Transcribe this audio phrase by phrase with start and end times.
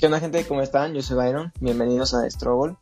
[0.00, 0.44] ¿Qué onda gente?
[0.46, 0.94] ¿Cómo están?
[0.94, 2.76] Yo soy Byron, bienvenidos a Struggle.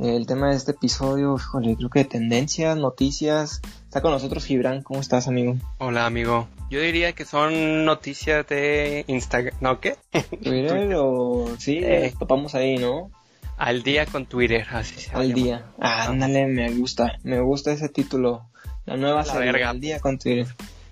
[0.00, 3.60] El tema de este episodio, híjole, creo que de tendencias, noticias.
[3.84, 5.54] Está con nosotros Gibran, ¿cómo estás amigo?
[5.78, 9.96] Hola amigo, yo diría que son noticias de Instagram, ¿no qué?
[10.42, 12.12] Twitter o sí, Eh.
[12.18, 13.10] topamos ahí, ¿no?
[13.56, 15.34] Al día con Twitter, así se Al llama.
[15.34, 15.64] día.
[15.78, 18.48] Ah, ándale, me gusta, me gusta ese título.
[18.84, 19.70] La nueva La serie, verga.
[19.70, 20.48] Al día con Twitter.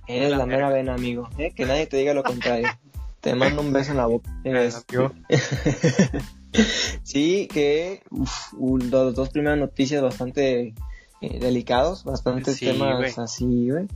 [0.07, 1.28] Eres La la, mera vena, amigo.
[1.38, 1.52] ¿eh?
[1.55, 2.69] Que nadie te diga lo contrario.
[3.23, 4.31] te mando un beso en la boca.
[4.45, 5.12] Amigo.
[7.03, 10.75] sí, que uf, un- dos, primeras noticias bastante
[11.21, 13.87] eh, delicados, bastantes Sí, temas así, güey.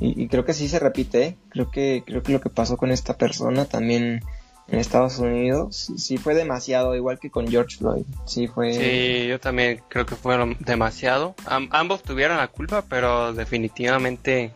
[0.00, 1.36] Y, y creo que sí se repite, ¿eh?
[1.48, 4.22] creo que creo que lo que pasó con esta persona también
[4.66, 8.04] en Estados Unidos sí, sí fue demasiado, igual que con George Floyd.
[8.26, 8.72] Sí fue.
[8.74, 11.34] Sí, yo también creo que fueron demasiado.
[11.46, 14.52] Am- ambos tuvieron la culpa, pero definitivamente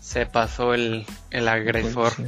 [0.00, 2.12] se pasó el, el agresor.
[2.12, 2.22] Sí.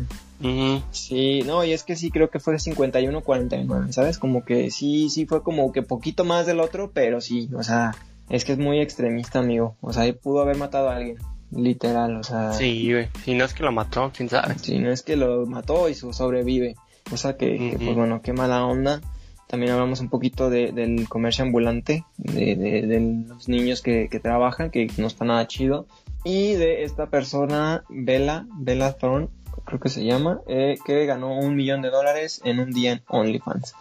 [0.91, 4.19] Sí, no, y es que sí creo que fue 51-49, ¿sabes?
[4.19, 7.93] Como que sí, sí fue como que poquito más del otro, pero sí, o sea,
[8.29, 9.77] es que es muy extremista, amigo.
[9.81, 11.17] O sea, ahí pudo haber matado a alguien,
[11.51, 12.53] literal, o sea.
[12.53, 13.09] Sí, güey.
[13.25, 14.59] Si no es que lo mató, quién sabe.
[14.59, 16.75] Sí, no es que lo mató y su sobrevive.
[17.09, 17.85] Cosa que, que, Ujú.
[17.85, 19.01] pues bueno, qué mala onda.
[19.47, 24.19] También hablamos un poquito de- del comercio ambulante, de, de- de los niños que, que
[24.21, 25.87] trabajan, que no está nada chido.
[26.25, 29.29] Y de esta persona, Bella, Bella Thorne,
[29.65, 33.03] creo que se llama, eh, que ganó un millón de dólares en un día en
[33.09, 33.75] OnlyFans.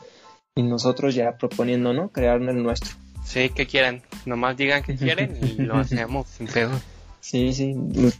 [0.55, 2.09] Y nosotros ya proponiendo, ¿no?
[2.09, 2.91] Crear el nuestro.
[3.23, 4.03] Sí, que quieren.
[4.25, 6.71] Nomás digan que quieren y lo hacemos sin pedo.
[7.21, 7.75] Sí, sí.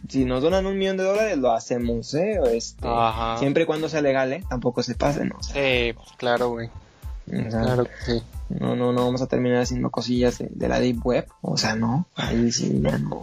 [0.08, 2.40] Si nos donan un millón de dólares, lo hacemos, ¿eh?
[2.52, 3.38] Este, Ajá.
[3.38, 4.42] Siempre y cuando sea legal, ¿eh?
[4.48, 5.42] Tampoco se pasen, ¿no?
[5.42, 6.68] Sí, pues claro, güey.
[7.28, 8.22] o sea, Claro que sí.
[8.48, 11.26] No, no, no vamos a terminar haciendo cosillas de, de la Deep Web.
[11.42, 12.06] O sea, no.
[12.16, 13.22] Ahí sí, ya no.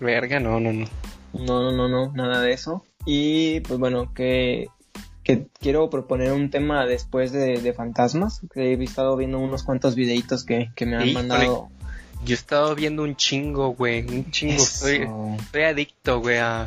[0.00, 0.86] Verga, no, no, no.
[1.34, 2.84] No, no, no, no, nada de eso.
[3.10, 4.68] Y pues bueno, que,
[5.24, 8.42] que quiero proponer un tema después de, de fantasmas.
[8.52, 11.14] Que he estado viendo unos cuantos videitos que, que me han Híjole.
[11.26, 11.68] mandado.
[12.24, 14.04] Yo he estado viendo un chingo, güey.
[14.06, 14.62] Un chingo.
[14.62, 15.08] Soy,
[15.50, 16.66] soy adicto, güey, a,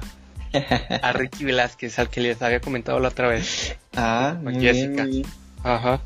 [1.02, 3.76] a Ricky Velázquez, al que les había comentado la otra vez.
[3.96, 5.04] Ah, muy Jessica.
[5.06, 5.26] bien, muy
[5.64, 6.02] Ajá.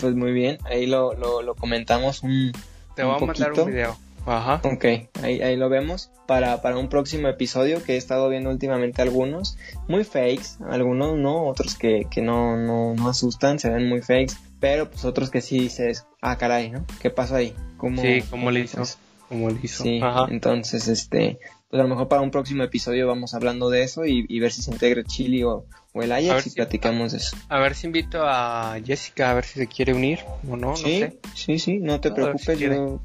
[0.00, 2.52] Pues muy bien, ahí lo, lo, lo comentamos un,
[2.96, 3.96] Te Un voy a mandar un video.
[4.26, 4.60] Ajá.
[4.64, 4.84] Ok,
[5.22, 9.56] ahí, ahí lo vemos para, para un próximo episodio que he estado viendo últimamente algunos,
[9.88, 14.34] muy fakes, algunos no, otros que, que no, no, no asustan, se ven muy fakes,
[14.60, 16.84] pero pues otros que sí dices, ah caray, ¿no?
[17.00, 17.54] ¿Qué pasó ahí?
[17.78, 18.76] ¿Cómo, Sí, ¿cómo le hizo?
[18.76, 18.98] pues,
[19.28, 19.82] Como lo hizo.
[19.82, 20.26] Sí, Ajá.
[20.30, 21.38] entonces este,
[21.70, 24.52] pues a lo mejor para un próximo episodio vamos hablando de eso y, y ver
[24.52, 27.36] si se integra Chili o, o el Ajax y si- platicamos de eso.
[27.48, 30.76] A ver si invito a Jessica a ver si se quiere unir o no, no
[30.76, 31.18] sí, sé.
[31.34, 33.00] sí, sí, no te A ver si preocupes, yo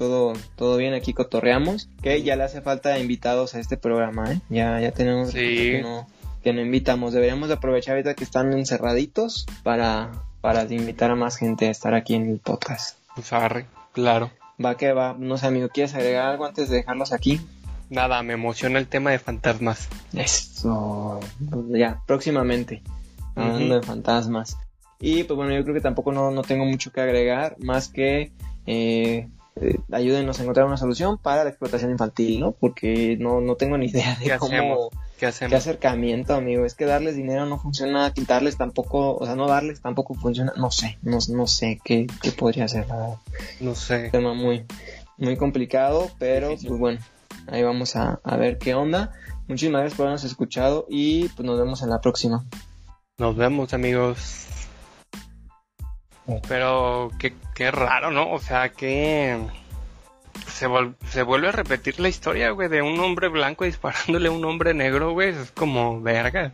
[0.00, 4.40] todo, todo bien aquí cotorreamos, que ya le hace falta invitados a este programa, ¿eh?
[4.48, 5.38] Ya, ya tenemos Sí.
[5.38, 6.06] que no,
[6.42, 10.10] que no invitamos, deberíamos de aprovechar ahorita que están encerraditos para,
[10.40, 12.96] para invitar a más gente a estar aquí en el podcast.
[13.14, 14.30] Pues arre, claro.
[14.64, 17.38] Va que va, no sé amigo, ¿quieres agregar algo antes de dejarlos aquí?
[17.90, 19.90] Nada, me emociona el tema de fantasmas.
[20.14, 22.82] Eso, pues ya, próximamente,
[23.34, 24.56] hablando de fantasmas.
[24.98, 28.32] Y pues bueno, yo creo que tampoco no, no tengo mucho que agregar, más que
[28.66, 29.28] eh,
[29.60, 32.52] eh, ayúdenos a encontrar una solución para la explotación infantil, ¿no?
[32.52, 34.88] Porque no, no tengo ni idea de ¿Qué cómo, hacemos?
[34.90, 35.54] ¿Qué qué hacemos?
[35.54, 36.64] acercamiento, amigo.
[36.64, 40.70] Es que darles dinero no funciona, quitarles tampoco, o sea, no darles tampoco funciona, no
[40.70, 43.16] sé, no, no sé qué, qué podría ser, la verdad.
[43.60, 44.08] No sé.
[44.10, 44.64] tema muy,
[45.18, 46.68] muy complicado, pero Difícil.
[46.68, 47.00] pues bueno,
[47.48, 49.12] ahí vamos a, a ver qué onda.
[49.46, 52.44] Muchísimas gracias por habernos escuchado y pues nos vemos en la próxima.
[53.18, 54.46] Nos vemos, amigos.
[56.48, 58.32] Pero qué, qué raro, ¿no?
[58.32, 59.38] O sea, que
[60.46, 60.66] se,
[61.10, 64.74] se vuelve a repetir la historia, güey, de un hombre blanco disparándole a un hombre
[64.74, 65.30] negro, güey.
[65.30, 66.52] Es como verga.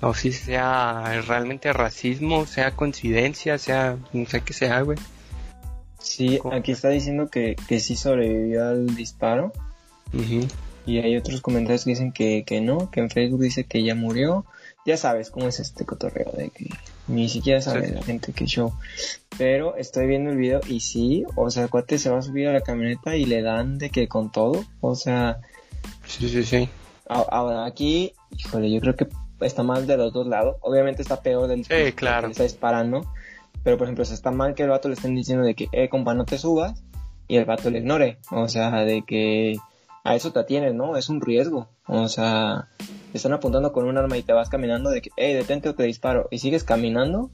[0.00, 4.98] No si sea realmente racismo, sea coincidencia, sea no sé qué sea, güey.
[5.98, 9.52] Sí, aquí está diciendo que, que sí sobrevivió al disparo
[10.86, 13.94] y hay otros comentarios que dicen que, que no, que en Facebook dice que ya
[13.94, 14.46] murió.
[14.86, 16.70] Ya sabes cómo es este cotorreo de que
[17.08, 17.94] ni siquiera sabe Sí.
[17.94, 18.72] la gente que show.
[19.36, 22.48] Pero estoy viendo el video y sí, o sea, el cuate se va a subir
[22.48, 24.64] a la camioneta y le dan de que con todo.
[24.80, 25.38] O sea,
[26.06, 26.68] Sí, sí, sí.
[27.06, 29.06] Ahora, aquí, híjole, yo creo que
[29.40, 30.56] está mal de los dos lados.
[30.60, 32.28] Obviamente está peor del del claro.
[32.28, 33.06] que está disparando.
[33.64, 36.14] Pero, por ejemplo, está mal que el vato le estén diciendo de que, eh, compa,
[36.14, 36.82] no te subas.
[37.28, 38.18] Y el vato le ignore.
[38.30, 39.56] O sea, de que
[40.08, 40.96] a eso te atienes, ¿no?
[40.96, 41.68] Es un riesgo.
[41.86, 42.68] O sea,
[43.12, 45.74] te están apuntando con un arma y te vas caminando de que, eh, detente o
[45.74, 46.28] te disparo.
[46.30, 47.30] Y sigues caminando.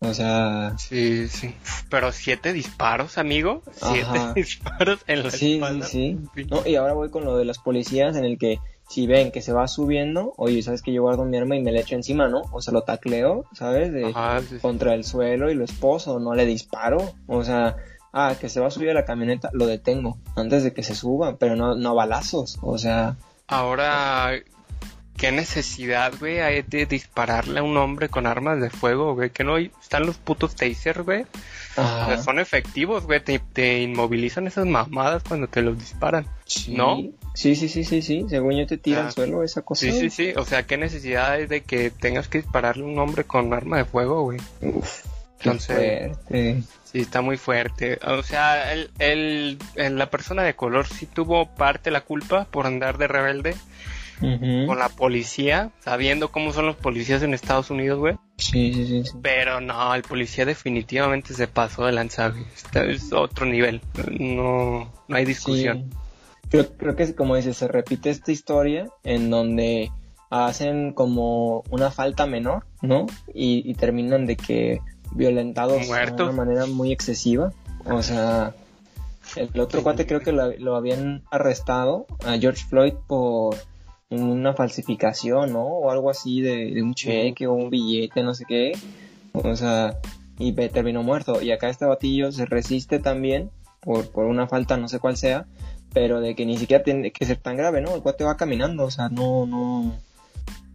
[0.00, 0.74] O sea...
[0.78, 1.54] Sí, sí.
[1.88, 3.62] Pero siete disparos, amigo.
[3.72, 5.86] Siete disparos en la sí, espalda.
[5.86, 6.44] Sí, sí.
[6.50, 8.58] No, y ahora voy con lo de las policías en el que
[8.88, 11.70] si ven que se va subiendo, oye, sabes que yo guardo mi arma y me
[11.70, 12.42] le echo encima, ¿no?
[12.50, 13.92] O sea, lo tacleo, ¿sabes?
[13.92, 14.12] De,
[14.60, 17.14] contra el suelo y lo esposo, no le disparo.
[17.28, 17.76] O sea,
[18.12, 20.94] ah, que se va a subir a la camioneta, lo detengo antes de que se
[20.94, 22.58] suba, pero no, no balazos.
[22.62, 23.16] O sea...
[23.46, 24.32] Ahora,
[25.20, 29.28] ¿Qué necesidad, güey, hay de dispararle a un hombre con armas de fuego, güey?
[29.28, 31.26] Que no están los putos tasers, güey.
[32.24, 33.20] son efectivos, güey.
[33.20, 36.26] Te, inmovilizan esas mamadas cuando te los disparan.
[36.68, 37.02] ¿No?
[37.34, 38.24] Sí, sí, sí, sí, sí.
[38.30, 39.12] Según yo te tira al ah.
[39.12, 39.84] suelo esa cosa.
[39.84, 40.32] Sí, sí, sí.
[40.38, 43.76] O sea, ¿qué necesidad hay de que tengas que dispararle a un hombre con arma
[43.76, 44.38] de fuego, güey?
[44.62, 45.04] Uf.
[45.42, 46.62] Entonces, fuerte.
[46.84, 47.98] Sí, está muy fuerte.
[48.06, 52.98] O sea, el, el, la persona de color sí tuvo parte la culpa por andar
[52.98, 53.54] de rebelde
[54.20, 58.16] con la policía, sabiendo cómo son los policías en Estados Unidos, güey.
[58.36, 62.44] Sí, sí, sí, Pero no, el policía definitivamente se pasó de lanza, güey.
[62.54, 63.80] Este es otro nivel.
[64.18, 65.88] No, no hay discusión.
[66.50, 69.90] Creo, creo que, como dices, se repite esta historia en donde
[70.30, 73.06] hacen como una falta menor, ¿no?
[73.34, 74.80] Y, terminan de que
[75.12, 77.52] violentados de una manera muy excesiva.
[77.84, 78.54] O sea,
[79.36, 83.56] el otro cuate creo que lo, lo, habían arrestado a George Floyd por
[84.10, 85.64] una falsificación, ¿no?
[85.64, 88.72] O algo así de, un cheque o un billete, no sé qué.
[89.32, 89.98] O sea,
[90.38, 91.40] y terminó muerto.
[91.40, 95.46] Y acá este batillo se resiste también por, por una falta, no sé cuál sea,
[95.92, 97.94] pero de que ni siquiera tiene que ser tan grave, ¿no?
[97.94, 99.94] El cuate va caminando, o sea, no, no,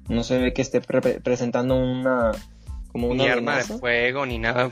[0.07, 2.31] no se ve que esté presentando una,
[2.95, 4.71] como una ni arma de fuego ni nada.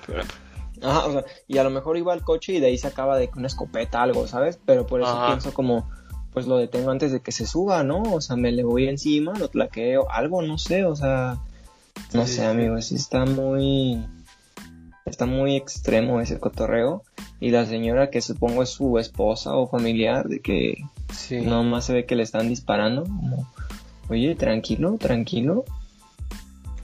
[0.81, 3.17] Ajá, o sea, y a lo mejor iba al coche y de ahí se acaba
[3.17, 4.57] de una escopeta, algo, ¿sabes?
[4.65, 5.89] Pero por eso pienso como,
[6.31, 8.01] pues lo detengo antes de que se suba, ¿no?
[8.01, 11.37] O sea, me le voy encima, lo tlaqueo, algo, no sé, o sea,
[12.13, 14.01] no sé, amigo, sí está muy,
[15.03, 17.03] está muy extremo ese cotorreo.
[17.41, 20.75] Y la señora que supongo es su esposa o familiar, de que
[21.13, 21.41] sí.
[21.41, 23.51] nomás se ve que le están disparando, como,
[24.07, 25.65] oye, tranquilo, tranquilo.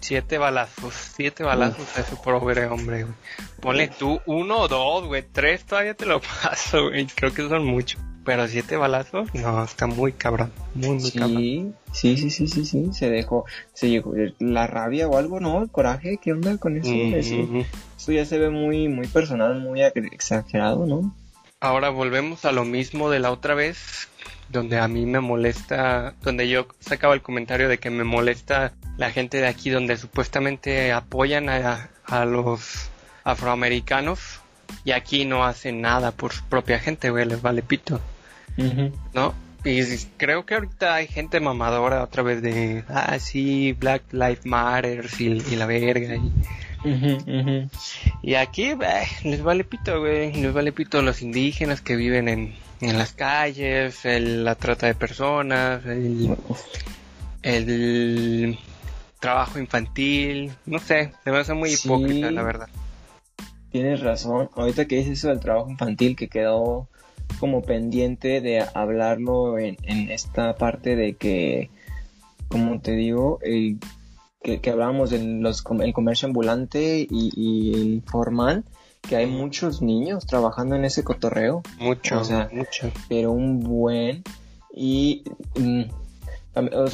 [0.02, 3.16] Siete balazos, siete balazos a ese pobre hombre, güey.
[3.62, 7.06] Ponle tú uno o dos, güey, tres todavía te lo paso, güey.
[7.08, 8.02] Creo que son muchos.
[8.26, 10.52] Pero siete balazos, no, está muy cabrón.
[10.76, 11.76] Muy, muy sí, cabrón.
[11.94, 12.90] Sí, sí, sí, sí, sí.
[12.94, 15.64] Se dejó, se llegó la rabia o algo, ¿no?
[15.64, 16.92] El coraje, ¿qué onda con eso?
[16.92, 21.16] eso, ya se ve muy, muy personal, muy exagerado, ¿no?
[21.60, 24.08] Ahora volvemos a lo mismo de la otra vez,
[24.52, 29.12] donde a mí me molesta, donde yo sacaba el comentario de que me molesta la
[29.12, 32.90] gente de aquí, donde supuestamente apoyan a, a los
[33.24, 34.42] afroamericanos
[34.84, 38.00] y aquí no hacen nada por su propia gente, güey, les vale pito.
[39.14, 39.34] ¿no?
[39.64, 39.82] Y
[40.18, 45.56] creo que ahorita hay gente mamadora otra vez de, ah, sí, Black Lives Matter y,
[45.56, 46.16] la verga.
[46.16, 47.70] Y,
[48.22, 48.72] y aquí
[49.24, 54.00] les vale pito, güey, les vale pito los indígenas que viven en, en las calles,
[54.04, 56.36] la trata de personas, el,
[57.44, 58.60] el
[59.20, 62.70] trabajo infantil, no sé, se me hace muy hipócrita, la verdad.
[63.72, 66.88] Tienes razón, ahorita que dices eso del trabajo infantil que quedó
[67.40, 71.70] como pendiente de hablarlo en, esta parte de que,
[72.48, 73.40] como te digo,
[74.42, 78.64] que, que, hablábamos del los, el comercio ambulante y, el formal,
[79.10, 81.64] que hay muchos niños trabajando en ese cotorreo.
[81.80, 82.92] Mucho, o sea, mucho.
[83.08, 84.24] Pero un buen.
[84.72, 85.24] Y
[85.56, 85.82] mm,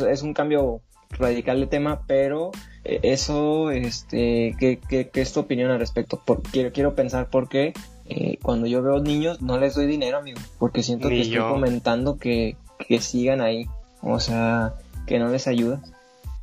[0.09, 0.79] es un cambio
[1.09, 2.51] radical de tema, pero
[2.85, 6.21] eh, eso, este, ¿qué, qué, qué es tu opinión al respecto?
[6.25, 7.73] Por, quiero, quiero pensar porque
[8.05, 12.17] eh, cuando yo veo niños no les doy dinero, amigo, porque siento que estoy comentando
[12.17, 12.55] que,
[12.87, 13.67] que sigan ahí,
[14.01, 15.81] o sea, que no les ayuda.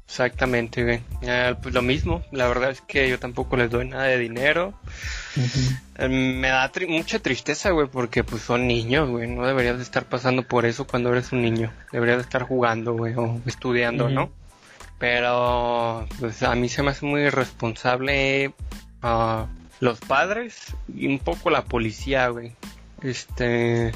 [0.05, 1.00] Exactamente, güey.
[1.62, 4.75] pues lo mismo, la verdad es que yo tampoco les doy nada de dinero.
[5.99, 9.29] Eh, me da mucha tristeza, güey, porque pues son niños, güey.
[9.29, 11.73] No deberías de estar pasando por eso cuando eres un niño.
[11.93, 14.31] Deberías de estar jugando, güey, o estudiando, ¿no?
[14.99, 18.55] Pero pues a mí se me hace muy irresponsable
[19.03, 19.47] a
[19.81, 22.53] los padres y un poco la policía, güey.
[23.03, 23.93] Este,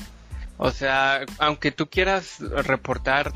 [0.58, 3.32] o sea, aunque tú quieras reportar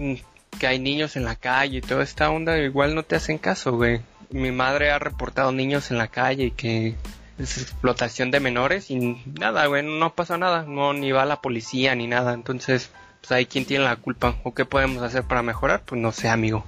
[0.58, 3.72] que hay niños en la calle y toda esta onda, igual no te hacen caso,
[3.72, 4.00] güey.
[4.30, 6.96] Mi madre ha reportado niños en la calle y que
[7.40, 12.06] explotación de menores y nada, güey, no pasa nada, no ni va la policía ni
[12.06, 16.00] nada, entonces, pues ahí quién tiene la culpa o qué podemos hacer para mejorar, pues
[16.00, 16.64] no sé, amigo.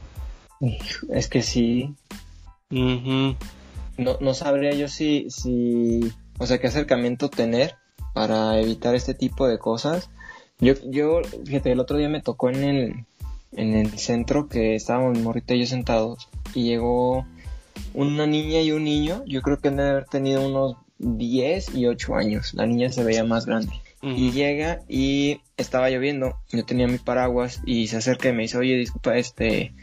[1.11, 1.95] Es que sí.
[2.71, 3.37] no,
[3.97, 7.75] no sabría yo si, si, o sea, qué acercamiento tener
[8.15, 10.11] para evitar este tipo de cosas.
[10.59, 13.07] Yo, yo, fíjate, el otro día me tocó en el,
[13.53, 17.27] en el centro que estábamos Morrita y yo sentados y llegó
[17.95, 21.87] una niña y un niño, yo creo que han de haber tenido unos 10 y
[21.87, 22.55] 8 años.
[22.55, 23.73] La niña se veía más grande.
[24.05, 26.37] Y llega y estaba lloviendo.
[26.51, 29.75] Yo tenía mi paraguas y se acerca y me dice, oye, disculpa, este,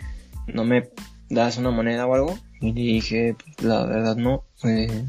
[0.48, 0.90] ¿no me
[1.30, 2.38] das una moneda o algo?
[2.60, 5.06] Y le dije, pues, la verdad no, eh,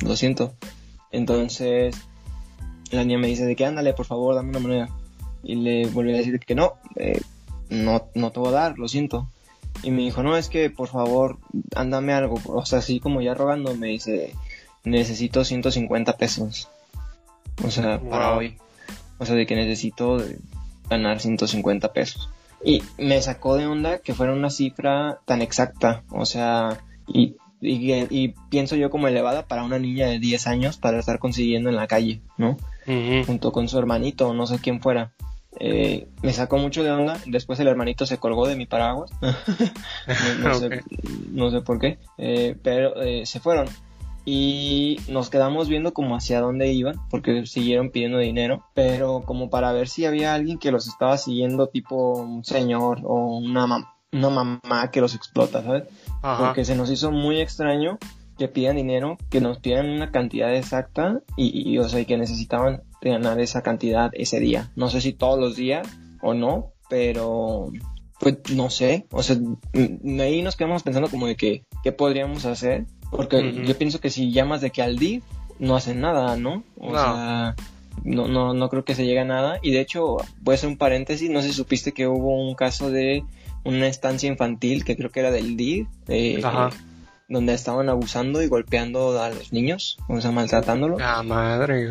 [0.00, 0.54] lo siento.
[1.10, 1.96] Entonces,
[2.92, 4.88] la niña me dice de que ándale, por favor, dame una moneda.
[5.42, 7.20] Y le volví a decir que no, eh,
[7.68, 9.28] no, no te voy a dar, lo siento.
[9.82, 11.38] Y me dijo, no, es que por favor,
[11.74, 12.40] ándame algo.
[12.46, 14.34] O sea, así como ya rogando, me dice,
[14.84, 16.68] necesito 150 pesos.
[17.64, 18.56] O sea, para hoy.
[19.18, 20.22] O sea, de que necesito
[20.88, 22.28] ganar 150 pesos.
[22.64, 26.02] Y me sacó de onda que fuera una cifra tan exacta.
[26.10, 30.98] O sea, y, y, pienso yo como elevada para una niña de 10 años para
[30.98, 32.56] estar consiguiendo en la calle, ¿no?
[33.26, 35.12] Junto con su hermanito, no sé quién fuera.
[35.60, 37.18] Eh, me sacó mucho de onda.
[37.26, 39.10] Después el hermanito se colgó de mi paraguas.
[40.42, 40.82] no, sé,
[41.30, 41.98] no, sé, por qué.
[42.18, 43.68] Eh, pero eh, se fueron
[44.24, 49.72] y nos quedamos viendo como hacia dónde iban porque siguieron pidiendo dinero pero como para
[49.72, 53.66] ver si había alguien que los estaba siguiendo tipo un señor o una,
[54.12, 55.84] una mamá que los explota ¿sabes?
[56.38, 57.98] porque se nos hizo muy extraño
[58.42, 63.38] que pidan dinero que nos pidan una cantidad exacta y, o sea que necesitaban ganar
[63.40, 64.72] esa cantidad ese día.
[64.74, 65.86] No sé si todos los días
[66.20, 67.70] o no pero
[68.18, 69.06] pues no sé.
[69.12, 69.36] O sea
[69.74, 74.32] ahí nos quedamos pensando como de que qué podríamos hacer porque yo pienso que si
[74.32, 75.22] llamas de que al DIF,
[75.60, 76.64] no hacen nada, ¿no?
[76.78, 77.54] O sea,
[78.02, 79.58] no, no, no creo que se llegue a nada.
[79.62, 82.54] Y de hecho, voy a hacer un paréntesis, no sé si supiste que hubo un
[82.54, 83.22] caso de
[83.64, 86.42] una estancia infantil que creo que era del DIF, eh,
[87.32, 91.00] donde estaban abusando y golpeando a los niños, o sea, maltratándolos.
[91.02, 91.90] Ah, madre.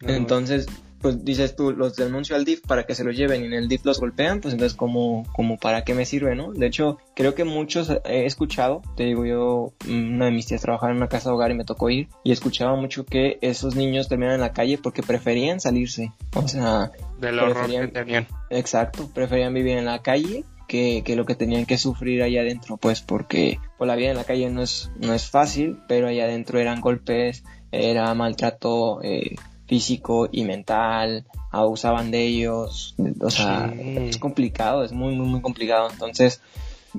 [0.00, 0.66] Entonces,
[1.00, 3.68] pues dices tú, los denuncio al DIF para que se los lleven y en el
[3.68, 6.52] DIF los golpean, pues entonces como, como para qué me sirve, ¿no?
[6.52, 10.92] De hecho, creo que muchos he escuchado, te digo yo, una de mis tías trabajaba
[10.92, 14.08] en una casa de hogar y me tocó ir y escuchaba mucho que esos niños
[14.08, 16.90] terminan en la calle porque preferían salirse, o sea,
[17.20, 18.26] del horror que tenían.
[18.50, 22.76] Exacto, preferían vivir en la calle que, que, lo que tenían que sufrir allá adentro,
[22.76, 26.24] pues porque por la vida en la calle no es, no es fácil, pero allá
[26.24, 34.18] adentro eran golpes, era maltrato, eh, físico y mental, abusaban de ellos, o sea, es
[34.18, 35.88] complicado, es muy, muy, muy complicado.
[35.90, 36.40] Entonces,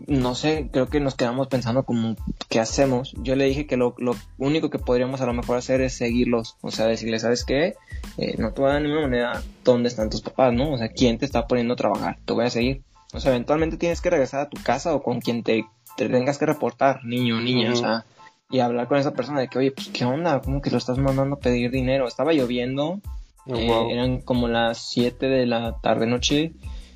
[0.06, 2.16] no sé, creo que nos quedamos pensando como,
[2.50, 3.14] ¿qué hacemos?
[3.24, 6.58] Yo le dije que lo, lo único que podríamos a lo mejor hacer es seguirlos,
[6.62, 7.76] o sea, decirles, ¿sabes qué?
[8.18, 10.74] Eh, no te voy a dar ninguna moneda, ¿dónde están tus papás, no?
[10.74, 12.20] O sea, ¿quién te está poniendo a trabajar?
[12.26, 12.84] Te voy a seguir.
[13.14, 16.46] O sea, eventualmente tienes que regresar a tu casa o con quien te, tengas que
[16.46, 18.06] reportar, niño o niña, o sea,
[18.50, 20.42] y hablar con esa persona de que, oye, pues, ¿qué onda?
[20.42, 22.08] ¿Cómo que lo estás mandando a pedir dinero?
[22.08, 23.02] Estaba lloviendo,
[23.46, 26.54] oh, eh, eran como las 7 de la tarde-noche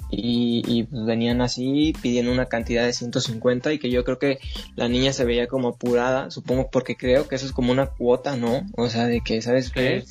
[0.09, 4.39] y, y pues, venían así pidiendo una cantidad de 150 y que yo creo que
[4.75, 8.37] la niña se veía como apurada, supongo porque creo que eso es como una cuota,
[8.37, 8.65] ¿no?
[8.75, 10.03] O sea, de que, ¿sabes qué?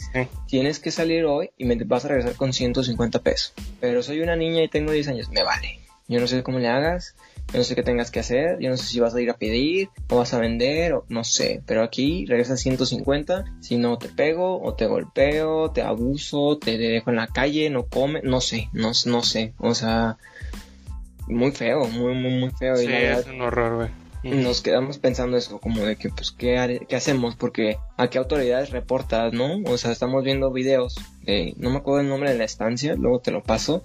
[0.46, 3.54] Tienes que salir hoy y me vas a regresar con 150 pesos.
[3.80, 5.79] Pero soy una niña y tengo 10 años, me vale.
[6.10, 7.14] Yo no sé cómo le hagas,
[7.52, 9.38] yo no sé qué tengas que hacer, yo no sé si vas a ir a
[9.38, 14.08] pedir o vas a vender o no sé, pero aquí regresa 150, si no te
[14.08, 18.68] pego o te golpeo, te abuso, te dejo en la calle, no come, no sé,
[18.72, 20.18] no, no sé, o sea,
[21.28, 22.74] muy feo, muy, muy, muy feo.
[22.74, 26.96] Sí, es un horror, güey nos quedamos pensando eso, como de que, pues, ¿qué, ¿qué
[26.96, 27.36] hacemos?
[27.36, 29.58] Porque a qué autoridades reportas, ¿no?
[29.66, 33.20] O sea, estamos viendo videos de, no me acuerdo el nombre de la estancia, luego
[33.20, 33.84] te lo paso,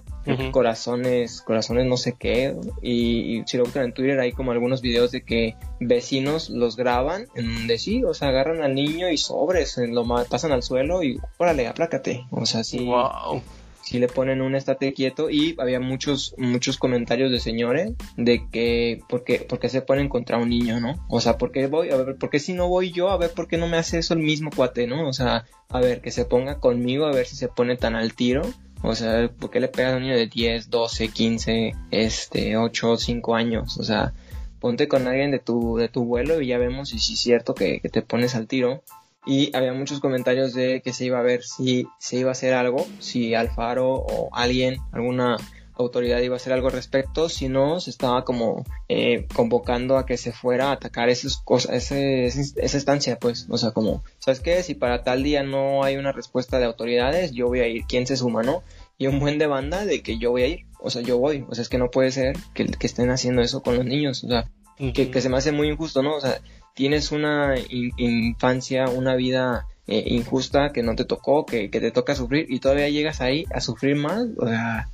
[0.50, 5.12] corazones, corazones no sé qué, y, si lo buscan en Twitter hay como algunos videos
[5.12, 9.76] de que vecinos los graban, en donde sí, o sea, agarran al niño y sobres,
[9.78, 12.84] lo pasan al suelo y, órale, aplácate, o sea, sí.
[12.84, 13.42] Wow
[13.86, 19.00] si le ponen un estate quieto y había muchos muchos comentarios de señores de que
[19.08, 20.96] ¿por qué, se ponen contra un niño, ¿no?
[21.08, 21.90] O sea, ¿por qué voy?
[21.90, 23.10] A ver, ¿por qué si no voy yo?
[23.10, 25.08] A ver, ¿por qué no me hace eso el mismo cuate, ¿no?
[25.08, 28.14] O sea, a ver, que se ponga conmigo a ver si se pone tan al
[28.14, 28.42] tiro.
[28.82, 32.96] O sea, ¿por qué le pegas a un niño de 10, 12, 15, este, 8,
[32.96, 33.78] 5 años?
[33.78, 34.14] O sea,
[34.58, 37.80] ponte con alguien de tu, de tu vuelo y ya vemos si es cierto que
[37.80, 38.82] te pones al tiro
[39.26, 42.54] y había muchos comentarios de que se iba a ver si se iba a hacer
[42.54, 45.36] algo, si Alfaro o alguien, alguna
[45.78, 50.06] autoridad iba a hacer algo al respecto, si no, se estaba como eh, convocando a
[50.06, 54.40] que se fuera a atacar esas cosas, ese, esa estancia, pues, o sea, como, ¿sabes
[54.40, 54.62] qué?
[54.62, 58.06] Si para tal día no hay una respuesta de autoridades, yo voy a ir, ¿quién
[58.06, 58.62] se suma, no?
[58.96, 61.44] Y un buen de banda de que yo voy a ir, o sea, yo voy,
[61.48, 64.24] o sea, es que no puede ser que, que estén haciendo eso con los niños,
[64.24, 64.48] o sea,
[64.94, 66.16] que, que se me hace muy injusto, ¿no?
[66.16, 66.40] O sea,
[66.76, 67.54] tienes una
[67.96, 72.90] infancia, una vida eh, injusta que no te tocó, que, te toca sufrir y todavía
[72.90, 74.88] llegas ahí a sufrir más, o sea,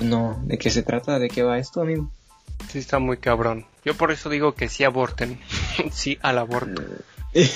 [0.00, 1.18] no, ¿de qué se trata?
[1.18, 2.10] ¿De qué va esto, amigo?
[2.70, 3.66] Sí, está muy cabrón.
[3.84, 5.38] Yo por eso digo que sí aborten.
[5.92, 6.82] sí al aborto.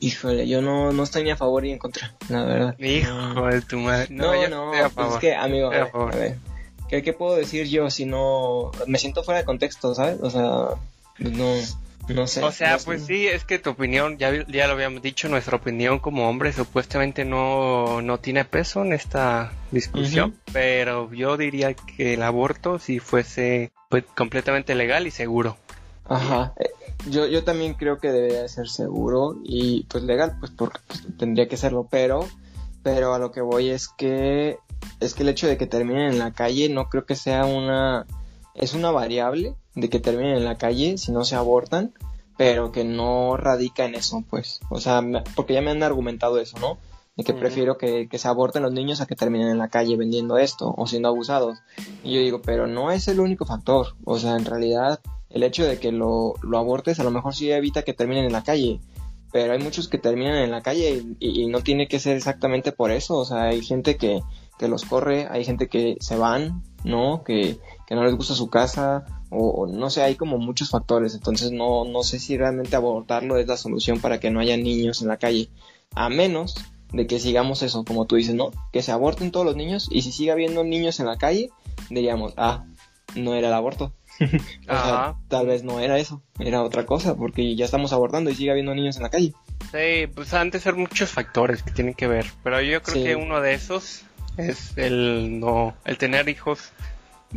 [0.00, 2.78] Híjole, yo no, no estoy ni a favor ni en contra, la verdad.
[2.78, 4.06] Hijo de tu madre.
[4.08, 6.38] No, no, pues es que, amigo, a ver,
[6.88, 10.18] ¿qué, ¿qué, puedo decir yo si no me siento fuera de contexto, ¿sabes?
[10.22, 10.78] O sea,
[11.18, 11.54] no,
[12.08, 12.42] no sé.
[12.42, 15.98] O sea, pues sí, es que tu opinión, ya, ya lo habíamos dicho, nuestra opinión
[15.98, 22.22] como hombre supuestamente no, no tiene peso en esta discusión, pero yo diría que el
[22.22, 25.56] aborto si fuese pues, completamente legal y seguro.
[26.06, 26.52] Ajá.
[26.58, 26.68] Eh,
[27.08, 31.48] yo, yo también creo que debería ser seguro y pues legal, pues porque pues, tendría
[31.48, 32.26] que serlo, pero,
[32.82, 34.58] pero a lo que voy es que
[35.00, 38.06] es que el hecho de que terminen en la calle no creo que sea una
[38.54, 41.92] es una variable de que terminen en la calle si no se abortan,
[42.36, 45.02] pero que no radica en eso, pues, o sea,
[45.34, 46.78] porque ya me han argumentado eso, ¿no?
[47.16, 49.96] De que prefiero que, que, se aborten los niños a que terminen en la calle
[49.96, 51.58] vendiendo esto o siendo abusados.
[52.02, 53.94] Y yo digo, pero no es el único factor.
[54.04, 54.98] O sea, en realidad
[55.30, 58.32] el hecho de que lo, lo abortes a lo mejor sí evita que terminen en
[58.32, 58.80] la calle,
[59.32, 62.92] pero hay muchos que terminan en la calle y, no tiene que ser exactamente por
[62.92, 64.22] eso, o sea, hay gente que,
[64.60, 67.24] que los corre, hay gente que se van, ¿no?
[67.24, 71.52] Que, que no les gusta su casa, o, no sé, hay como muchos factores, entonces
[71.52, 75.08] no, no sé si realmente abortarlo es la solución para que no haya niños en
[75.08, 75.50] la calle,
[75.94, 76.54] a menos
[76.92, 78.50] de que sigamos eso, como tú dices, ¿no?
[78.72, 81.50] Que se aborten todos los niños y si sigue habiendo niños en la calle,
[81.90, 82.64] diríamos, ah,
[83.16, 83.92] no era el aborto.
[84.68, 88.52] o tal vez no era eso, era otra cosa, porque ya estamos abordando y sigue
[88.52, 89.32] habiendo niños en la calle.
[89.72, 93.16] Sí, pues han de ser muchos factores que tienen que ver, pero yo creo que
[93.16, 94.04] uno de esos
[94.36, 96.70] es el no, el tener hijos,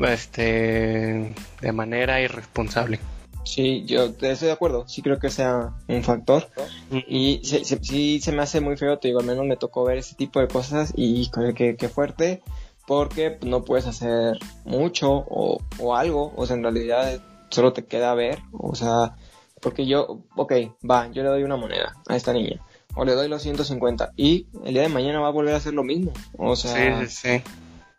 [0.06, 3.00] este, de manera irresponsable.
[3.44, 6.50] Sí, yo estoy de acuerdo, sí creo que sea un factor.
[6.92, 10.16] Y sí, se me hace muy feo, te digo, al menos me tocó ver ese
[10.16, 12.42] tipo de cosas y que, que fuerte
[12.88, 18.14] porque no puedes hacer mucho o, o, algo, o sea, en realidad solo te queda
[18.16, 19.18] ver, o sea,
[19.62, 20.54] porque yo, ok,
[20.90, 22.62] va, yo le doy una moneda a esta niña,
[22.96, 25.74] o le doy los 150, y el día de mañana va a volver a hacer
[25.74, 27.44] lo mismo, o sea, sí, sí.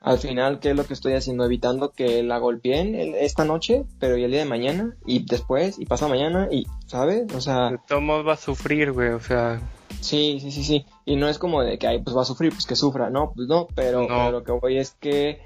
[0.00, 1.44] Al final, ¿qué es lo que estoy haciendo?
[1.44, 5.86] Evitando que la golpeen esta noche, pero y el día de mañana, y después, y
[5.86, 7.32] pasa mañana, y, ¿sabes?
[7.34, 7.72] O sea...
[7.88, 9.60] Todos va a sufrir, güey, o sea...
[10.00, 10.86] Sí, sí, sí, sí.
[11.04, 13.32] Y no es como de que ahí pues va a sufrir, pues que sufra, no,
[13.34, 15.40] pues no, pero, lo que voy es que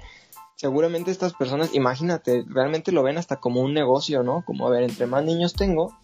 [0.55, 4.43] seguramente estas personas, imagínate, realmente lo ven hasta como un negocio, ¿no?
[4.45, 5.97] Como a ver, entre más niños tengo,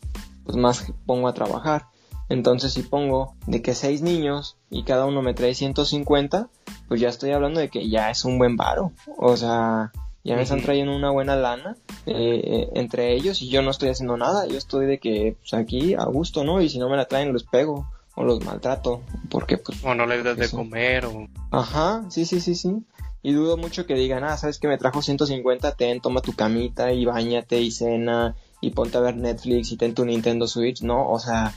[0.44, 1.86] pues más pongo a trabajar.
[2.30, 6.48] Entonces si pongo de que seis niños y cada uno me trae 150,
[6.88, 8.92] pues ya estoy hablando de que ya es un buen varo.
[9.18, 9.92] O sea,
[10.24, 13.90] ya me están trayendo una buena lana eh, eh, entre ellos y yo no estoy
[13.90, 14.46] haciendo nada.
[14.46, 16.62] Yo estoy de que pues aquí a gusto, ¿no?
[16.62, 19.84] Y si no me la traen los pego o los maltrato, porque pues...
[19.84, 21.28] O no les das de comer o...
[21.52, 22.84] Ajá, sí, sí, sí, sí.
[23.22, 26.92] Y dudo mucho que digan, ah, sabes que me trajo 150, ten, toma tu camita
[26.92, 31.10] y bañate y cena y ponte a ver Netflix y ten tu Nintendo Switch, no,
[31.10, 31.54] o sea,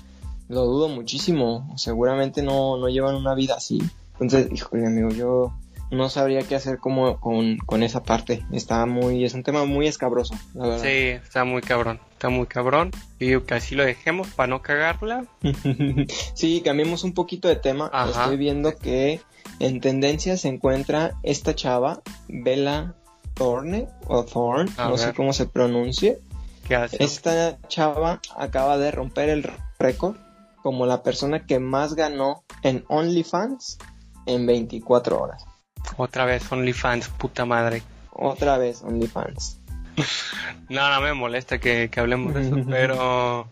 [0.49, 3.83] lo dudo muchísimo, seguramente no, no llevan una vida así.
[4.15, 5.53] Entonces, híjole amigo, yo
[5.93, 8.45] no sabría qué hacer como con, con, esa parte.
[8.51, 10.83] Está muy, es un tema muy escabroso, la verdad.
[10.83, 12.91] Sí, está muy cabrón, está muy cabrón.
[13.19, 15.27] Y digo que así lo dejemos para no cagarla.
[16.35, 17.91] sí, cambiemos un poquito de tema.
[18.09, 19.21] Estoy viendo que
[19.59, 22.95] en tendencia se encuentra esta chava, Bella
[23.35, 26.21] Thorne, o Thorne, no sé cómo se pronuncie.
[26.67, 27.03] ¿Qué hace?
[27.05, 30.17] Esta chava acaba de romper el récord
[30.63, 33.79] como la persona que más ganó en OnlyFans
[34.27, 35.45] en 24 horas.
[35.97, 37.83] Otra vez OnlyFans, puta madre.
[38.13, 39.59] Otra vez OnlyFans.
[40.69, 43.49] no, no me molesta que, hablemos de eso, pero...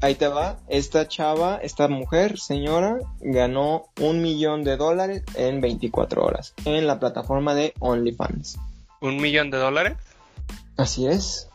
[0.00, 6.22] Ahí te va, esta chava, esta mujer, señora, ganó un millón de dólares en 24
[6.22, 8.58] horas en la plataforma de OnlyFans.
[9.00, 9.96] ¿Un millón de dólares?
[10.76, 11.48] Así es.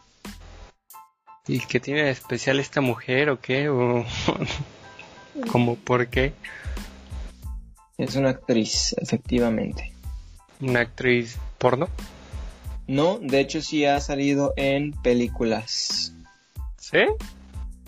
[1.47, 3.69] ¿Y qué tiene de especial esta mujer o qué?
[3.69, 4.06] ¿O...
[5.52, 6.34] ¿Cómo por qué?
[7.97, 9.91] Es una actriz, efectivamente.
[10.62, 11.89] ¿Una actriz porno?
[12.88, 16.13] No, de hecho sí ha salido en películas.
[16.78, 16.99] ¿Sí?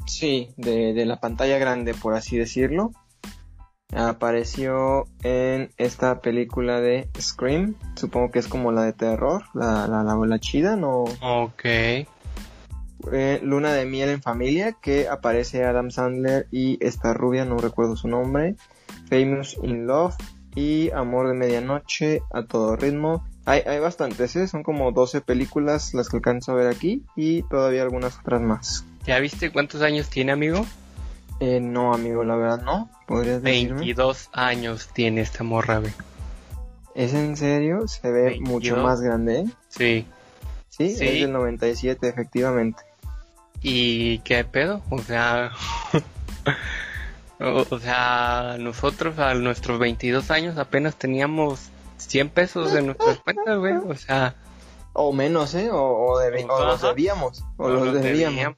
[0.06, 2.92] Sí, de, la pantalla grande, por así decirlo.
[3.96, 7.76] Apareció en esta película de Scream.
[7.96, 11.06] Supongo que es como la de terror, la, la, la, chida, ¿no?
[11.22, 11.66] Ok.
[13.42, 18.08] Luna de miel en familia, que aparece Adam Sandler y esta rubia, no recuerdo su
[18.08, 18.56] nombre.
[19.10, 20.16] Famous in Love,
[20.56, 23.26] y Amor de Medianoche a todo ritmo.
[23.46, 24.48] Hay, hay bastantes, ¿eh?
[24.48, 28.86] son como 12 películas las que alcanzo a ver aquí y todavía algunas otras más.
[29.06, 30.66] ¿Ya viste cuántos años tiene, amigo?
[31.40, 32.90] Eh, no, amigo, la verdad no.
[33.08, 35.82] ¿Podrías 22 años tiene esta morra,
[36.94, 37.88] ¿Es en serio?
[37.88, 39.46] Se ve mucho más grande, ¿eh?
[39.70, 40.06] Sí.
[40.70, 41.06] Sí, Sí.
[41.06, 42.84] es del 97, efectivamente.
[43.62, 44.82] ¿Y qué pedo?
[44.90, 45.52] O sea,
[47.40, 51.60] o, sea, nosotros a nuestros 22 años apenas teníamos
[51.98, 53.74] 100 pesos en nuestras cuentas, güey.
[53.74, 54.36] O sea,
[54.94, 55.70] O menos, ¿eh?
[55.72, 55.78] O,
[56.12, 57.44] o debe- o los debíamos.
[57.58, 58.36] O, los, los debíamos.
[58.36, 58.58] debíamos.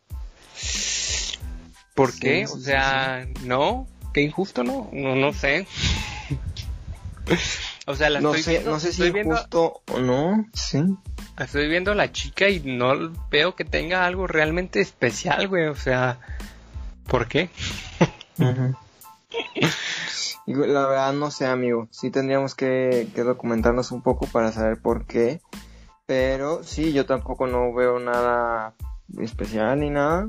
[1.95, 2.47] ¿Por Sí, qué?
[2.47, 4.89] sí, o sí, sea, no, qué injusto, ¿no?
[4.93, 5.67] No, no sé.
[7.87, 9.99] o sea, la No estoy sé, viendo, no sé si estoy es viendo, justo o
[9.99, 10.45] no.
[10.53, 10.83] Sí.
[11.37, 15.65] Estoy viendo a la chica y no veo que tenga algo realmente especial, güey.
[15.67, 16.19] O sea,
[17.07, 17.49] ¿por qué?
[20.45, 21.87] La verdad no sé, amigo.
[21.91, 25.41] Sí tendríamos que, que documentarnos un poco para saber por qué.
[26.05, 28.73] Pero sí, yo tampoco no veo nada
[29.19, 30.27] especial ni nada.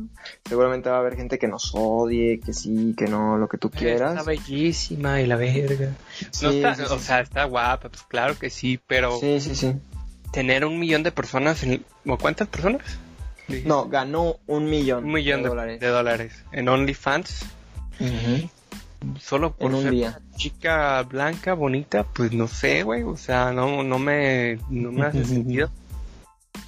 [0.48, 3.68] Seguramente va a haber gente que nos odie, que sí, que no, lo que tú
[3.68, 4.24] Está quieras.
[4.24, 5.88] bellísima y la verga.
[6.42, 7.04] No Sí, está, sí, o sí.
[7.04, 9.74] sea, está guapa, pues claro que sí, pero Sí, sí, sí.
[10.34, 11.84] Tener un millón de personas en...
[12.06, 12.82] ¿o ¿Cuántas personas?
[13.64, 15.80] No, ganó un millón, Un millón de, dólares.
[15.80, 17.46] de dólares en OnlyFans.
[19.20, 20.20] Solo por En un ser día.
[20.36, 23.02] chica blanca, bonita, pues no sé, güey.
[23.04, 25.70] O sea, no, no me, no me hace sentido.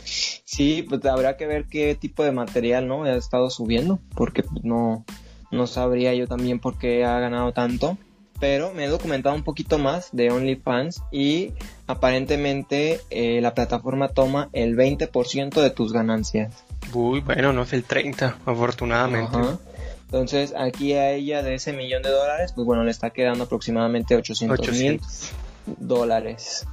[0.05, 3.05] Sí, pues habrá que ver qué tipo de material, ¿no?
[3.05, 5.05] Ha estado subiendo, porque no,
[5.51, 7.99] no sabría yo también por qué ha ganado tanto.
[8.39, 11.53] Pero me he documentado un poquito más de OnlyFans y
[11.87, 16.65] aparentemente eh, la plataforma toma el 20% de tus ganancias.
[16.93, 19.37] Uy, bueno, no es el 30, afortunadamente.
[19.37, 19.59] Ajá.
[20.07, 24.15] Entonces aquí a ella de ese millón de dólares, pues bueno, le está quedando aproximadamente
[24.15, 25.31] 800 mil 800.
[25.67, 26.67] dólares.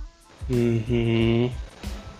[0.49, 1.49] Ujú.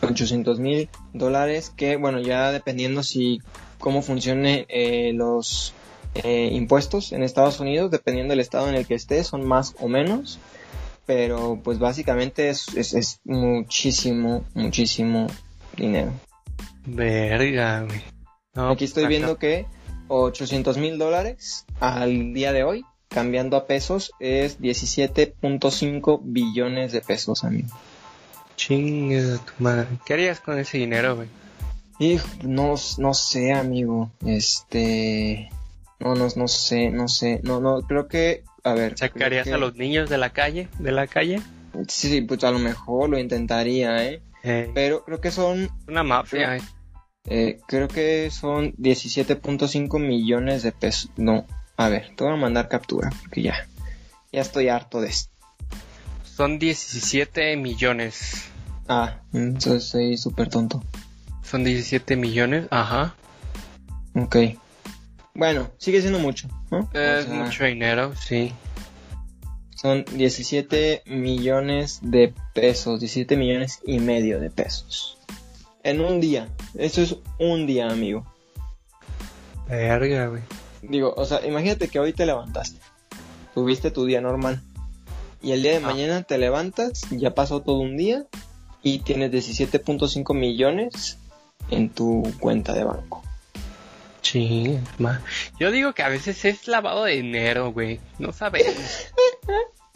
[0.02, 3.42] 800 mil dólares que bueno ya dependiendo si
[3.80, 5.74] cómo funcionen eh, los
[6.16, 9.88] eh, impuestos en Estados Unidos dependiendo del estado en el que estés son más o
[9.88, 10.40] menos
[11.06, 15.28] pero pues básicamente es, es, es muchísimo muchísimo
[15.76, 16.12] dinero
[16.86, 18.02] Verga, güey.
[18.54, 19.66] No, aquí estoy viendo que
[20.10, 27.44] 800 mil dólares al día de hoy cambiando a pesos es 17.5 billones de pesos
[27.44, 27.70] amigo
[28.56, 29.88] Chingue tu madre.
[30.06, 31.28] ¿Qué harías con ese dinero, güey?
[32.00, 34.12] Y no, no sé, amigo.
[34.26, 35.50] Este.
[36.04, 37.40] No, no, no sé, no sé.
[37.44, 38.44] No, no, creo que.
[38.64, 38.98] A ver.
[38.98, 40.68] ¿Sacarías creo a los niños de la calle?
[40.80, 41.42] ¿De la calle?
[41.88, 44.22] Sí, pues a lo mejor lo intentaría, ¿eh?
[44.44, 45.70] Eh, Pero creo que son.
[45.88, 46.62] una mafia, eh.
[47.26, 51.10] eh, creo que son 17.5 millones de pesos.
[51.16, 51.46] No.
[51.78, 53.68] A ver, te voy a mandar captura, porque ya.
[54.32, 55.32] Ya estoy harto de esto.
[56.24, 58.50] Son 17 millones.
[58.88, 60.84] Ah, entonces soy súper tonto.
[61.44, 63.16] Son 17 millones, ajá.
[64.16, 64.36] Ok.
[65.36, 66.90] Bueno, sigue siendo mucho, ¿no?
[66.94, 68.54] O Es sea, mucho dinero, sí.
[69.76, 75.18] Son 17 millones de pesos, 17 millones y medio de pesos.
[75.84, 76.48] En un día.
[76.78, 78.26] Eso es un día, amigo.
[79.68, 80.42] Verga, güey.
[80.82, 82.80] Digo, o sea, imagínate que hoy te levantaste.
[83.54, 84.62] Tuviste tu día normal.
[85.42, 85.88] Y el día de Ah.
[85.88, 88.26] mañana te levantas, ya pasó todo un día
[88.82, 91.18] y tienes 17.5 millones
[91.70, 93.22] en tu cuenta de banco.
[94.24, 95.22] Chingue, ma.
[95.60, 98.00] Yo digo que a veces es lavado de dinero, güey.
[98.18, 98.74] No sabemos.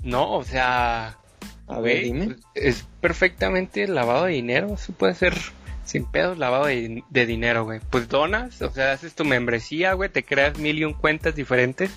[0.03, 1.17] No, o sea,
[1.67, 2.35] A ver, güey, dime.
[2.53, 4.73] es perfectamente lavado de dinero.
[4.75, 5.33] Eso puede ser
[5.85, 7.79] sin pedos lavado de, de dinero, güey.
[7.89, 11.89] Pues donas, o sea, haces tu membresía, güey, te creas mil y un cuentas diferentes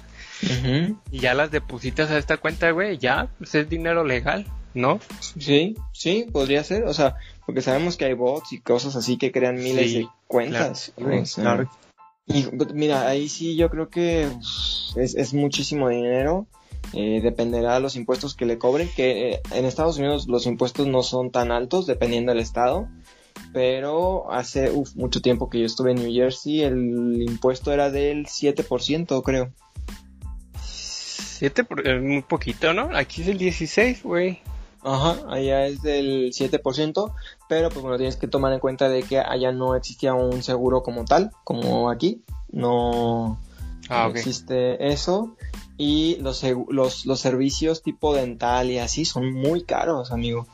[0.44, 0.96] Ujú.
[1.10, 5.00] y ya las depositas a esta cuenta, güey, ya, pues es dinero legal, ¿no?
[5.18, 6.84] Sí, sí, podría ser.
[6.84, 10.08] O sea, porque sabemos que hay bots y cosas así que crean miles Sí, de
[10.28, 10.92] cuentas.
[10.96, 11.70] claro, güey, claro.
[12.32, 14.28] Y mira, ahí sí yo creo que
[14.96, 16.46] es, es muchísimo dinero.
[16.92, 20.86] Eh, dependerá de los impuestos que le cobren, que eh, en Estados Unidos los impuestos
[20.88, 22.88] no son tan altos dependiendo del estado.
[23.52, 28.26] Pero hace uf, mucho tiempo que yo estuve en New Jersey, el impuesto era del
[28.26, 29.52] 7%, creo.
[30.62, 32.90] Siete por- es muy poquito, ¿no?
[32.94, 34.40] Aquí es el 16, güey.
[34.82, 37.12] Ajá, allá es del 7%,
[37.50, 40.84] pero pues bueno, tienes que tomar en cuenta de que allá no existía un seguro
[40.84, 42.22] como tal, como aquí.
[42.52, 43.40] No,
[43.88, 45.34] Ah, no existe eso.
[45.76, 50.46] Y los, los, los servicios tipo dental y así son muy caros, amigo.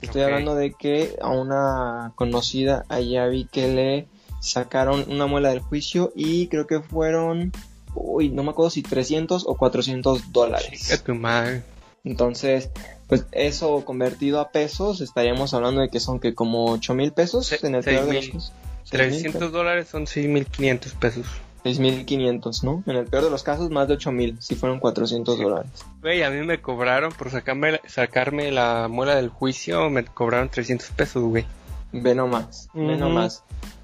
[0.00, 4.06] Estoy hablando de que a una conocida allá vi que le
[4.40, 7.50] sacaron una muela del juicio y creo que fueron,
[7.96, 10.80] uy, no me acuerdo si 300 o 400 dólares.
[10.80, 11.64] Chica tu madre.
[12.04, 12.70] Entonces,
[13.08, 17.46] pues eso convertido a pesos, estaríamos hablando de que son que como 8 mil pesos
[17.46, 18.32] Se- en el seis peor de los mil.
[18.32, 18.52] casos.
[18.84, 21.26] Seis mil 300 dólares son 6.500 pesos.
[21.64, 22.84] 6.500, ¿no?
[22.86, 25.70] En el peor de los casos, más de 8.000, si fueron 400 dólares.
[26.00, 30.90] Güey, a mí me cobraron por sacarme, sacarme la muela del juicio, me cobraron 300
[30.90, 31.44] pesos, güey.
[31.92, 32.96] Ve nomás, ve Ujú.
[33.00, 33.42] nomás.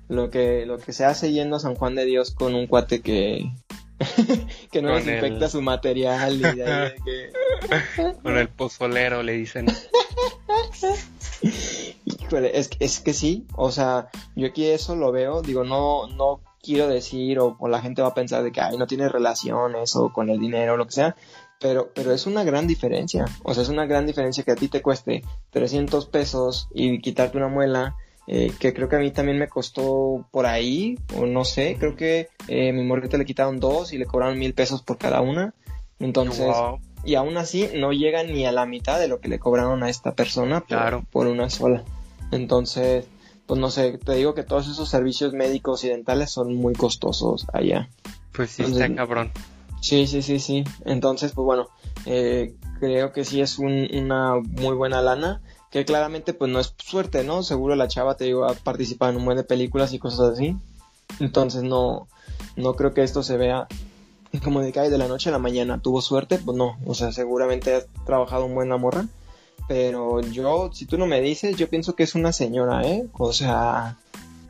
[0.08, 3.00] Lo que, lo que se hace yendo a San Juan de Dios con un cuate
[3.00, 3.50] que,
[4.72, 8.12] que no desinfecta el- su material y de ahí de que...
[8.22, 9.66] Con el pozolero le dicen.
[12.05, 16.07] Híjole, es, que- es que sí, o sea, yo aquí eso lo veo, digo, no,
[16.09, 19.09] no quiero decir o, o la gente va a pensar de que ay, no tiene
[19.09, 21.16] relación eso con el dinero o lo que sea,
[21.61, 24.68] pero, pero es una gran diferencia, o sea, es una gran diferencia que a ti
[24.68, 29.38] te cueste 300 pesos y quitarte una muela, eh, que creo que a mí también
[29.38, 33.92] me costó por ahí, o no sé, creo que eh, mi morrita le quitaron dos
[33.92, 35.54] y le cobraron mil pesos por cada una,
[35.98, 36.78] entonces Wow.
[37.04, 39.90] y aún así no llega ni a la mitad de lo que le cobraron a
[39.90, 41.04] esta persona por, Claro.
[41.11, 41.82] por una sola.
[42.30, 43.06] Entonces,
[43.46, 47.46] pues no sé, te digo que todos esos servicios médicos y dentales son muy costosos
[47.52, 47.88] allá.
[48.32, 49.30] Pues sí, Entonces- está cabrón.
[49.80, 50.64] Sí, sí, sí, sí.
[50.85, 51.66] Entonces, pues bueno,
[52.06, 56.74] eh, creo que sí es un- una muy buena lana, que claramente pues no es
[56.78, 57.42] suerte, ¿no?
[57.42, 60.56] Seguro la chava, te digo, ha participado en un buen de películas y cosas así.
[61.18, 62.06] Entonces no,
[62.56, 63.66] no creo que esto se vea
[64.44, 66.94] como de que "Ay, de la noche a la mañana tuvo suerte, pues no, o
[66.94, 69.06] sea, seguramente has trabajado un buen la morra.
[69.68, 73.06] Pero yo, si tú no me dices, yo pienso que es una señora, ¿eh?
[73.18, 73.96] O sea,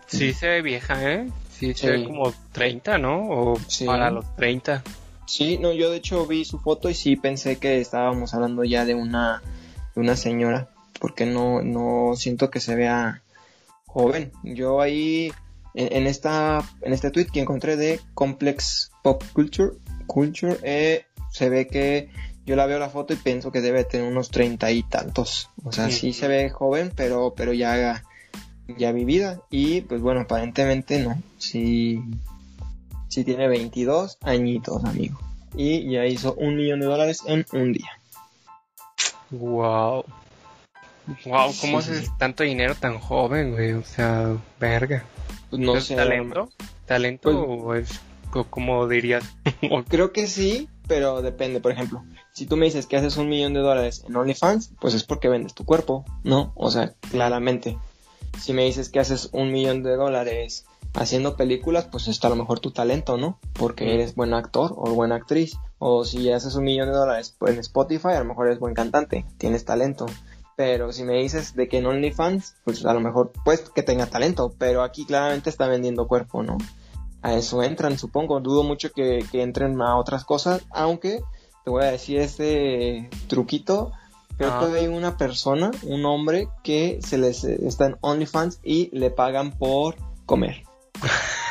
[0.06, 1.30] Sí se ve vieja, ¿eh?
[1.50, 1.86] Sí, se Sí.
[1.86, 3.28] ve como 30, ¿no?
[3.30, 3.86] O Sí.
[3.86, 4.82] para los 30.
[5.26, 8.84] Sí, no, yo de hecho vi su foto y sí pensé que estábamos hablando ya
[8.84, 9.42] de una,
[9.94, 10.68] de una señora,
[11.02, 13.22] porque no, no siento que se vea
[13.86, 14.30] joven.
[14.44, 15.32] Yo ahí,
[15.74, 19.72] en, en esta, en este tweet que encontré de Complex Pop Culture,
[20.06, 22.08] Culture, eh, se ve que
[22.46, 25.50] yo la veo la foto y pienso que debe tener unos treinta y tantos.
[25.64, 28.04] O sea, sí se ve joven, pero, pero ya,
[28.78, 29.40] ya vivida.
[29.50, 31.20] Y pues bueno, aparentemente no.
[31.36, 32.00] Sí,
[33.08, 35.18] sí tiene 22 añitos, amigo.
[35.56, 37.90] Y ya hizo un millón de dólares en un día.
[39.30, 40.04] Wow.
[41.26, 43.72] Wow, ¿cómo Sí, haces tanto dinero tan joven, güey?
[43.72, 45.04] O sea, verga.
[45.50, 45.96] Pues no ¿Es sé.
[45.96, 46.48] talento?
[46.86, 49.24] ¿Talento Pues- o es co- como dirías?
[49.88, 51.60] Creo que sí, pero depende.
[51.60, 54.94] Por ejemplo, si tú me dices que haces un millón de dólares en OnlyFans, pues
[54.94, 56.52] es porque vendes tu cuerpo, ¿no?
[56.54, 57.78] O sea, claramente.
[58.40, 62.36] Si me dices que haces un millón de dólares haciendo películas, pues está a lo
[62.36, 63.38] mejor tu talento, ¿no?
[63.54, 63.88] Porque Mm.
[63.88, 65.56] eres buen actor o buena actriz.
[65.78, 69.26] O si haces un millón de dólares en Spotify, a lo mejor eres buen cantante,
[69.36, 70.06] tienes talento.
[70.56, 74.06] Pero si me dices de que en OnlyFans, pues a lo mejor pues que tenga
[74.06, 76.58] talento, pero aquí claramente está vendiendo cuerpo, ¿no?
[77.22, 78.40] A eso entran, supongo.
[78.40, 81.20] Dudo mucho que, que entren a otras cosas, aunque
[81.64, 83.92] te voy a decir este truquito.
[84.36, 84.66] Creo Ah.
[84.72, 89.10] que hay una persona, un hombre, que se les eh, está en OnlyFans y le
[89.10, 90.64] pagan por comer.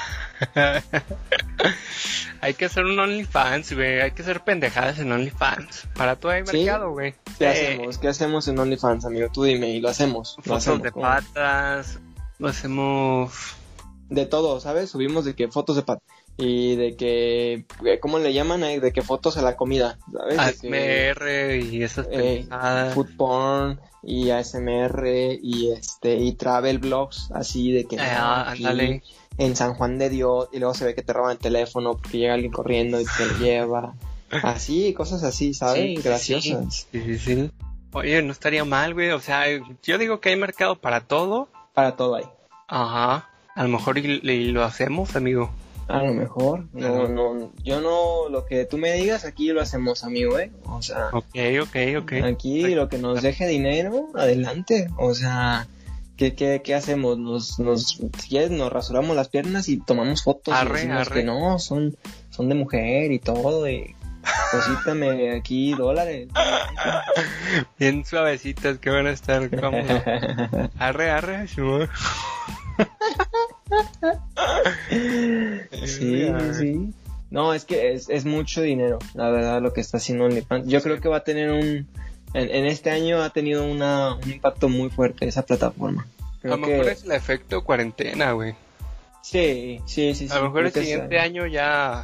[2.42, 4.02] hay que hacer un OnlyFans, güey.
[4.02, 5.88] Hay que hacer pendejadas en OnlyFans.
[5.96, 7.14] Para todo hay mercado, güey.
[7.38, 7.98] ¿Qué Eh, hacemos?
[7.98, 9.30] ¿Qué hacemos en OnlyFans, amigo?
[9.32, 10.36] Tú dime y lo hacemos.
[10.38, 10.82] Lo Fotos hacemos.
[10.84, 11.06] de ¿cómo?
[11.06, 12.00] patas.
[12.40, 13.32] Lo hacemos.
[14.10, 14.90] De todo, ¿sabes?
[14.90, 16.00] Subimos de que fotos de pat
[16.38, 18.62] y de que eh, ¿cómo le llaman?
[18.64, 20.38] Eh, De que fotos a la comida, ¿sabes?
[20.38, 22.10] ASMR y esas eh,
[22.44, 22.94] pendejadas.
[22.94, 25.06] food porn y ASMR
[25.42, 29.04] y este y travel blogs así de que no, Ah, aquí ándale.
[29.38, 32.18] En San Juan de Dios y luego se ve que te roban el teléfono porque
[32.20, 33.94] llega alguien corriendo y te lo lleva
[34.44, 37.52] así cosas así sabes Sí, graciosas Sí, sí, sí.
[37.94, 39.10] Oye, no estaría mal, güey.
[39.10, 39.44] O sea,
[39.84, 41.50] yo digo que hay mercado para todo.
[41.74, 42.24] para todo ahí
[42.68, 43.30] Ajá.
[43.56, 45.50] A lo mejor y, y lo hacemos, amigo.
[45.90, 50.06] a lo mejor no no yo no lo que tú me digas aquí lo hacemos
[50.06, 52.12] amigo eh o sea Ok, ok, ok.
[52.24, 54.88] Aquí lo que nos deje dinero, adelante.
[54.98, 55.68] O sea,
[56.22, 57.18] ¿qué, qué, qué hacemos?
[57.18, 61.22] Nos, nos, nos rasuramos las piernas y tomamos fotos Arre, y decimos arre.
[61.22, 61.98] que no, son,
[62.30, 63.68] son de mujer y todo.
[63.68, 63.96] Y
[64.52, 66.28] cosítame aquí dólares.
[67.80, 69.90] Bien suavecitas que van a estar cómodos.
[70.78, 71.90] Arre, arre, Simón.
[75.84, 76.94] sí, sí, sí.
[77.32, 80.68] No, es que es, es mucho dinero, la verdad, lo que está haciendo OnlyFans.
[80.68, 81.88] Yo creo que va a tener un...
[82.34, 86.08] En, en este año ha tenido una, un impacto muy fuerte esa plataforma.
[86.44, 88.56] A lo mejor es el efecto cuarentena, güey.
[89.22, 90.28] Sí, sí, sí.
[90.28, 92.04] sí A lo mejor creo el siguiente año ya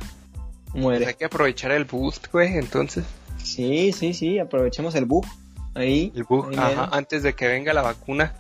[0.74, 1.00] muere.
[1.00, 2.58] pues, hay que aprovechar el boost, güey.
[2.58, 3.06] Entonces,
[3.44, 5.26] Sí, sí, sí, aprovechemos el bug.
[5.74, 6.12] Ahí.
[6.16, 8.36] el boost, ahí ajá, antes de que venga la vacuna.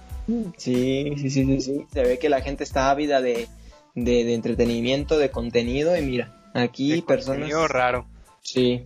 [0.57, 1.85] Sí, sí, sí, sí, sí.
[1.93, 3.47] Se ve que la gente está ávida de,
[3.95, 5.95] de, de entretenimiento, de contenido.
[5.97, 7.49] Y mira, aquí de personas.
[7.69, 8.05] raro.
[8.41, 8.85] Sí,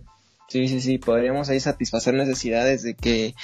[0.52, 0.98] sí, sí, sí.
[0.98, 3.34] Podríamos ahí satisfacer necesidades de que,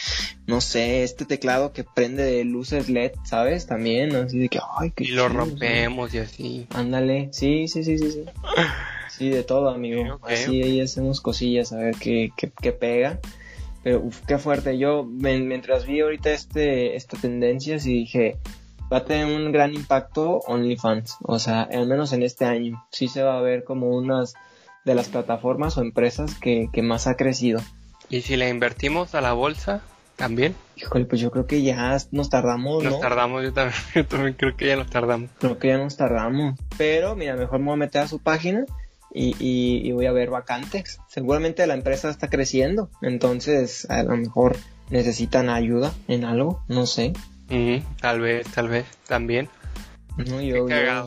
[0.47, 3.67] no sé, este teclado que prende de luces LED, ¿sabes?
[3.67, 6.67] También, así de que, ay, qué Y lo chido, rompemos y así.
[6.75, 8.25] Ándale, sí, sí, sí, sí, sí.
[9.11, 10.03] Sí, de todo, amigo.
[10.15, 10.31] Ok, ok.
[10.31, 13.19] Así ahí hacemos cosillas a ver qué, qué, qué pega.
[13.83, 14.79] Pero, uf, qué fuerte.
[14.79, 18.37] Yo, mientras vi ahorita este, esta tendencia, sí dije,
[18.93, 21.17] va a tener un gran impacto OnlyFans.
[21.23, 22.85] O sea, al menos en este año.
[22.91, 24.35] Sí se va a ver como unas
[24.89, 27.61] de las plataformas o empresas que, que más ha crecido.
[28.11, 29.83] ¿Y si le invertimos a la bolsa
[30.17, 30.55] también?
[30.77, 32.91] Híjole, pues yo creo que ya nos tardamos, ¿no?
[32.91, 35.31] Nos tardamos, yo también, yo también creo que ya nos tardamos.
[35.39, 36.59] Creo que ya nos tardamos.
[36.77, 38.65] Pero mira, mejor me voy a meter a su página
[39.13, 41.01] y, y, y voy a ver vacantes.
[41.09, 44.57] Seguramente la empresa está creciendo, entonces a lo mejor
[44.91, 47.13] necesitan ayuda en algo, no sé.
[48.01, 49.49] Tal vez, tal vez, también.
[50.17, 51.05] No, Qué yo, yo-.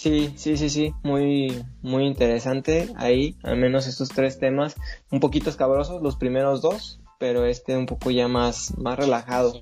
[0.00, 4.74] Sí, sí, sí, sí, muy, muy interesante ahí, al menos estos tres temas,
[5.10, 9.60] un poquito escabrosos los primeros dos, pero este un poco ya más, más relajado.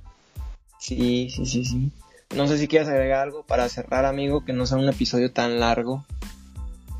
[0.78, 1.90] Sí, sí, sí, sí.
[2.36, 5.58] No sé si quieres agregar algo para cerrar, amigo, que no sea un episodio tan
[5.58, 6.04] largo.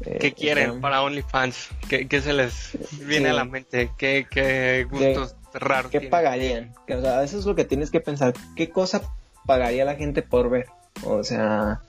[0.04, 1.68] Eh, ¿Qué quieren ya- para OnlyFans?
[1.88, 3.30] ¿Qué, qué se les viene Sí.
[3.30, 3.92] a la mente?
[3.96, 6.10] ¿Qué, qué gustos raros ¿Qué tienen?
[6.10, 6.74] pagarían?
[6.88, 8.34] Que, o sea, eso es lo que tienes que pensar.
[8.56, 9.00] ¿Qué cosa
[9.46, 10.66] pagaría la gente por ver?
[11.04, 11.82] O sea,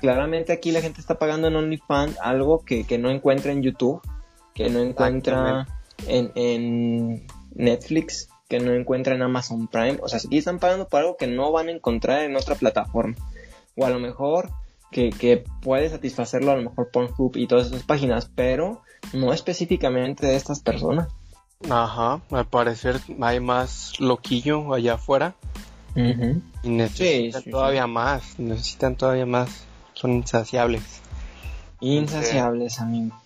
[0.00, 4.00] claramente aquí la gente está pagando en OnlyFans algo que, que no encuentra en YouTube,
[4.54, 5.66] que no encuentra
[6.06, 9.98] en, en Netflix, que no encuentra en Amazon Prime.
[10.02, 13.14] O sea, aquí están pagando por algo que no van a encontrar en otra plataforma.
[13.76, 14.50] O a lo mejor
[14.90, 18.82] que, que puede satisfacerlo a lo mejor Pornhub y todas esas páginas, pero
[19.12, 21.08] no específicamente de estas personas.
[21.68, 25.34] Ajá, al parecer hay más loquillo allá afuera
[25.96, 29.64] y necesitan Sí, sí, todavía más, necesitan todavía más,
[29.98, 31.00] son insaciables.
[31.80, 33.20] Insaciables, amigo.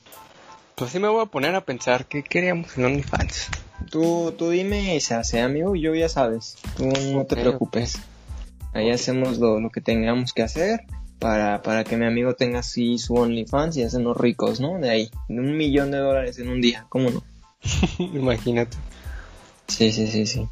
[0.74, 3.48] Pues sí me voy a poner a pensar qué queríamos en OnlyFans.
[3.90, 6.56] Tú, tú dime y se hace, amigo, yo ya sabes.
[6.76, 7.98] Tú no te preocupes.
[8.72, 10.86] Ahí hacemos lo, lo que tengamos que hacer
[11.18, 14.78] para, para que mi amigo tenga así su OnlyFans y hacernos ricos, ¿no?
[14.78, 17.22] De ahí, de un millón de dólares en un día, ¿cómo no?
[17.98, 18.78] Imagínate.
[19.68, 20.48] Sí, sí, sí, sí.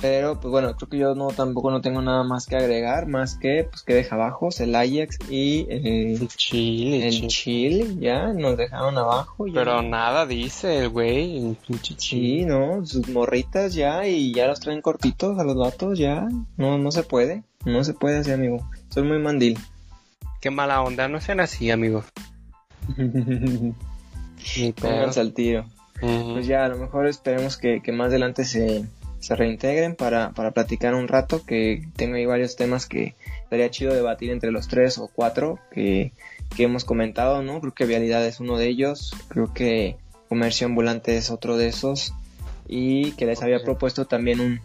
[0.00, 3.36] Pero, pues bueno, creo que yo no tampoco no tengo nada más que agregar, más
[3.36, 7.28] que, pues que deja abajo el Ajax y eh, El chile, el chile.
[7.28, 9.46] Chile, ya, nos dejaron abajo.
[9.46, 9.54] ya.
[9.54, 12.40] Pero nada dice el güey, el pinche chile.
[12.40, 16.28] Sí, no, sus morritas ya y ya los traen cortitos a los vatos ya.
[16.56, 17.44] No, no se puede.
[17.64, 18.68] No se puede así, amigo.
[18.88, 19.56] Soy muy mandil.
[20.40, 22.06] Qué mala onda, no sean así, amigos.
[24.80, 25.64] Pónganse al tiro.
[26.00, 28.84] Pues ya, a lo mejor esperemos que, que más adelante se,
[29.22, 31.44] se reintegren para, para platicar un rato.
[31.46, 36.12] Que tengo ahí varios temas que estaría chido debatir entre los tres o cuatro que,
[36.54, 37.60] que hemos comentado, ¿no?
[37.60, 39.14] Creo que vialidad es uno de ellos.
[39.28, 39.96] Creo que
[40.28, 42.12] comercio ambulante es otro de esos.
[42.66, 44.60] Y que les había propuesto también un,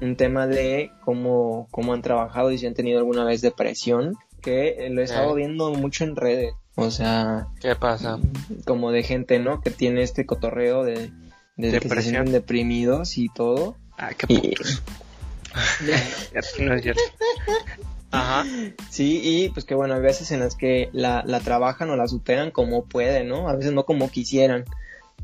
[0.00, 4.16] un tema de cómo, cómo han trabajado y si han tenido alguna vez depresión.
[4.42, 6.54] Que lo he estado viendo mucho en redes.
[6.74, 8.18] O sea, ¿Qué pasa?
[8.64, 9.60] como de gente, ¿no?
[9.60, 11.10] Que tiene este cotorreo de, de
[11.56, 12.14] que se Depresión.
[12.14, 13.76] sienten deprimidos y todo.
[14.02, 14.54] Ah, qué Y-
[16.64, 17.00] no es cierto.
[18.12, 18.44] Ajá.
[18.88, 22.08] Sí, y pues que bueno, hay veces en las que la, la trabajan o la
[22.08, 23.48] superan como pueden, ¿no?
[23.48, 24.64] A veces no como quisieran.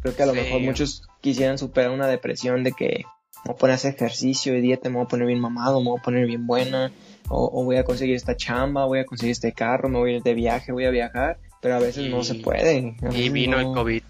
[0.03, 0.41] Creo que a lo Sí.
[0.41, 3.05] mejor muchos quisieran superar una depresión de que
[3.45, 5.81] me voy a poner a hacer ejercicio y dieta, me voy a poner bien mamado,
[5.81, 6.93] me voy a poner bien buena,
[7.29, 10.17] o, o voy a conseguir esta chamba, voy a conseguir este carro, me voy a
[10.19, 12.97] ir de viaje, voy a viajar, pero a veces no se puede.
[13.13, 14.03] Y vino no- el COVID.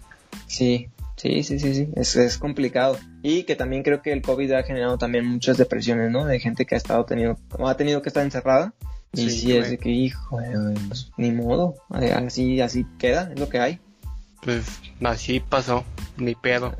[0.47, 2.97] Sí, sí, sí, sí, sí, es, es complicado.
[3.29, 6.23] Y que también creo que el COVID ha generado también muchas depresiones, ¿no?
[6.25, 8.73] De gente que ha estado tenido, ha tenido que estar encerrada.
[9.11, 10.39] Y Sí, sí, es de que, hijo,
[10.87, 13.79] pues, ni modo, eh, así, así queda, es lo que hay.
[14.43, 14.65] Pues
[15.03, 15.83] así pasó,
[16.15, 16.73] ni pedo.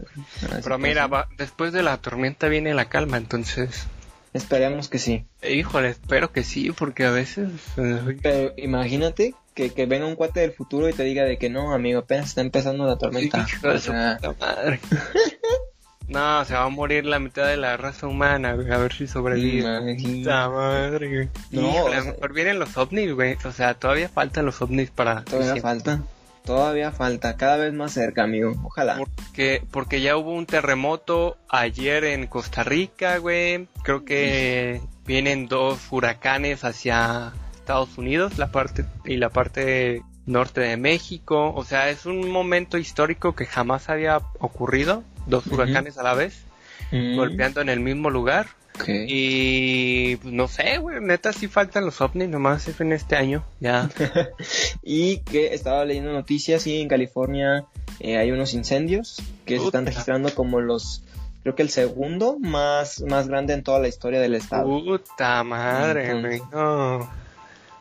[0.52, 3.86] Así Pero mira, va- después de la tormenta viene la calma, entonces...
[4.34, 5.26] Esperemos que sí.
[5.50, 7.50] Híjole, espero que sí, porque a veces...
[7.78, 11.50] eh, Pero imagínate que, que venga un cuate del futuro y te diga de que
[11.50, 13.46] no, amigo, apenas está empezando la tormenta.
[13.50, 14.80] hijo de O su sea, puta madre.
[16.08, 19.08] No, se va a morir la mitad de la raza humana, güey, a ver si
[19.08, 19.98] sobrevive.
[20.02, 21.30] Puta madre, güey.
[21.52, 23.38] No, Híjole, o a sea- lo mejor vienen los ovnis, güey.
[23.44, 25.24] O sea, todavía faltan los ovnis para...
[25.26, 26.00] Todavía falta,
[26.46, 28.98] todavía falta, cada vez más cerca, amigo, ojalá.
[28.98, 33.68] Porque, porque ya hubo un terremoto ayer en Costa Rica, güey.
[33.84, 40.78] Creo que vienen dos huracanes hacia Estados Unidos, la parte y la parte norte de
[40.78, 41.54] México.
[41.54, 45.04] O sea, es un momento histórico que jamás había ocurrido.
[45.28, 46.44] Dos huracanes a la vez,
[46.92, 48.48] Mm, golpeando en el mismo lugar.
[48.88, 53.44] Y pues, no sé, güey, neta sí faltan los ovnis, nomás es en este año.
[53.60, 53.90] Ya.
[54.84, 57.66] y que estaba leyendo noticias y en California
[58.00, 61.04] eh, hay unos incendios que se están registrando como los
[61.44, 64.66] creo que el segundo más más grande en toda la historia del estado.
[64.66, 66.36] Puta madre, güey.
[66.38, 67.10] Entonces- No.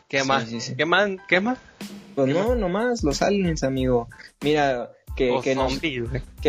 [0.09, 0.49] ¿Qué Sí, más?
[0.49, 0.75] sí, sí.
[0.77, 1.11] ¿Qué más?
[1.29, 1.59] ¿Qué más?
[2.15, 4.09] pues no, nomás los aliens, amigo.
[4.41, 5.81] Mira, que, nos-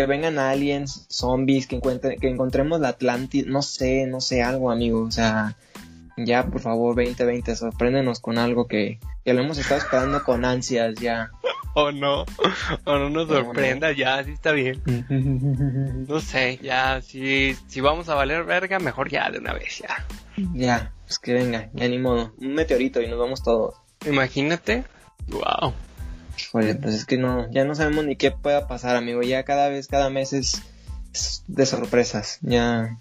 [0.08, 5.02] vengan aliens, zombies, que encuentre, que encontremos la Atlántida, no sé, no sé, algo, amigo.
[5.04, 5.56] O sea,
[6.18, 10.96] Ya, por favor, 2020, sorpréndenos con algo que, que lo hemos estado esperando con ansias
[10.96, 11.32] ya.
[11.80, 12.26] O no,
[12.86, 13.36] o no nos no.
[13.36, 14.82] sorprenda, ya, sí está bien.
[16.08, 20.04] No sé, ya, si, si vamos a valer verga, mejor ya de una vez, ya.
[20.56, 22.34] ya, pues que venga, ya ni modo.
[22.40, 23.76] Un meteorito y nos vamos todos.
[24.08, 24.86] Imagínate.
[25.28, 25.74] Wow.
[26.38, 29.22] Híjole, pues es que no, ya no sabemos ni qué pueda pasar, amigo.
[29.22, 30.62] Ya cada vez, cada mes es,
[31.14, 32.40] es de sorpresas.
[32.42, 32.98] Ya.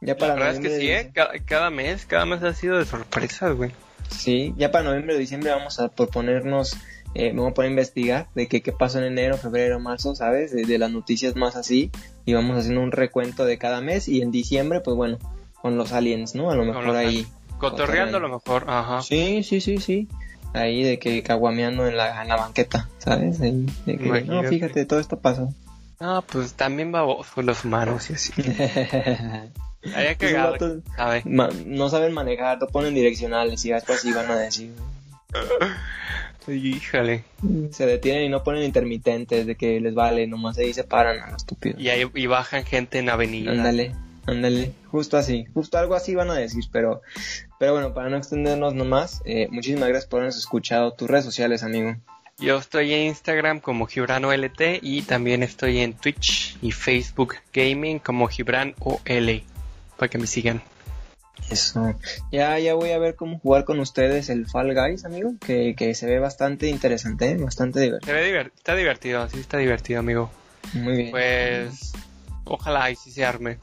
[0.00, 1.10] Ya La para verdad es que sí, ¿eh?
[1.14, 3.70] Cada, cada mes, cada mes ha sido de sorpresas, güey.
[4.10, 6.76] Sí, ya para noviembre o diciembre vamos a proponernos,
[7.14, 10.52] eh, vamos a poner a investigar de qué, qué pasó en enero, febrero, marzo, ¿sabes?
[10.52, 11.90] De, de las noticias más así.
[12.24, 14.08] Y vamos haciendo un recuento de cada mes.
[14.08, 15.18] Y en diciembre, pues bueno,
[15.60, 16.50] con los aliens, ¿no?
[16.50, 17.26] A lo mejor ahí.
[17.58, 19.02] Cotorreando a lo mejor, ajá.
[19.02, 20.08] Sí, sí, sí, sí.
[20.52, 23.40] Ahí de que caguameando en la, en la banqueta, ¿sabes?
[23.40, 25.52] Ahí, de que, no, fíjate, todo esto pasó.
[25.98, 28.32] Ah, pues también babosos los humanos y así.
[29.94, 30.82] Había cagado,
[31.66, 34.72] no saben manejar, no ponen direccionales y después así van a decir.
[36.48, 37.24] Híjole.
[37.70, 41.36] Se detienen y no ponen intermitentes de que les vale, nomás ahí se paran a
[41.36, 41.78] estúpido.
[41.80, 43.52] Y ahí y bajan gente en avenida.
[43.52, 43.94] Ándale,
[44.26, 47.02] ándale, justo así, justo algo así van a decir, pero,
[47.58, 50.92] pero bueno, para no extendernos nomás, eh, muchísimas gracias por habernos escuchado.
[50.94, 51.96] Tus redes sociales, amigo.
[52.38, 57.98] Yo estoy en Instagram como Gibrano LT y también estoy en Twitch y Facebook Gaming
[57.98, 59.42] como Gibran OL
[59.96, 60.62] para que me sigan.
[61.50, 61.94] Eso.
[62.30, 65.94] Ya, ya voy a ver cómo jugar con ustedes el Fall Guys, amigo, que, que
[65.94, 67.36] se ve bastante interesante, ¿eh?
[67.36, 68.12] bastante divertido.
[68.14, 70.30] Se ve divert- está divertido, sí está divertido, amigo.
[70.72, 71.10] Muy bien.
[71.10, 71.92] Pues
[72.44, 73.58] ojalá y sí se arme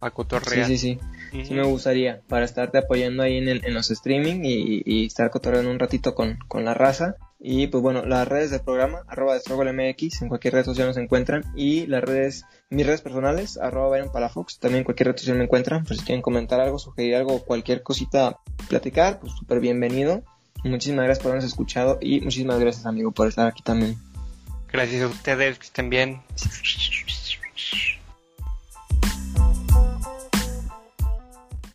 [0.00, 0.66] a sí, cotorrear.
[0.66, 0.98] sí, sí.
[1.32, 1.44] Ujú.
[1.44, 5.30] Sí me gustaría para estarte apoyando ahí en, el- en los streaming y, y estar
[5.30, 7.16] cotorreando un ratito con, con la raza.
[7.42, 10.88] Y pues bueno, las redes del programa, arroba de Struggle MX, en cualquier red social
[10.88, 11.44] nos encuentran.
[11.56, 15.44] Y las redes, mis redes personales, arroba Byron Palafox, también en cualquier red social me
[15.44, 15.84] encuentran.
[15.84, 18.38] Pues si quieren comentar algo, sugerir algo, cualquier cosita,
[18.68, 20.22] platicar, pues súper bienvenido.
[20.64, 23.96] Muchísimas gracias por habernos escuchado y muchísimas gracias amigo por estar aquí también.
[24.70, 26.20] Gracias a ustedes, que estén bien.